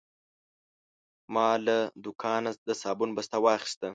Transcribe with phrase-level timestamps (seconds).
[1.33, 3.89] ما له دوکانه د صابون بسته واخیسته.